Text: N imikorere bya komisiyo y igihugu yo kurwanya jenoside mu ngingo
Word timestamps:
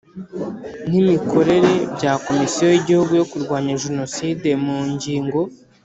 N 0.87 0.91
imikorere 1.01 1.71
bya 1.95 2.13
komisiyo 2.25 2.67
y 2.71 2.77
igihugu 2.81 3.11
yo 3.19 3.25
kurwanya 3.31 3.73
jenoside 3.83 4.49
mu 4.63 4.77
ngingo 4.91 5.39